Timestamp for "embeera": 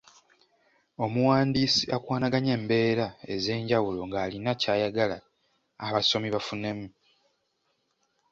2.57-3.07